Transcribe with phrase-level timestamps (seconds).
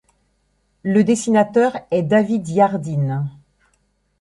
[0.81, 3.27] Le dessinateur est David Yardin.